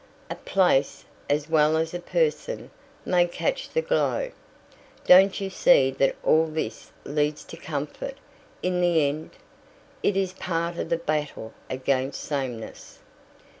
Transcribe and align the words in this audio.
A 0.31 0.35
place, 0.35 1.05
as 1.29 1.47
well 1.47 1.77
as 1.77 1.93
a 1.93 1.99
person, 1.99 2.71
may 3.05 3.27
catch 3.27 3.69
the 3.69 3.83
glow. 3.83 4.31
Don't 5.05 5.39
you 5.39 5.47
see 5.51 5.91
that 5.91 6.15
all 6.23 6.47
this 6.47 6.89
leads 7.05 7.43
to 7.43 7.55
comfort 7.55 8.17
in 8.63 8.81
the 8.81 9.07
end? 9.07 9.29
It 10.01 10.17
is 10.17 10.33
part 10.33 10.79
of 10.79 10.89
the 10.89 10.97
battle 10.97 11.53
against 11.69 12.23
sameness. 12.23 12.97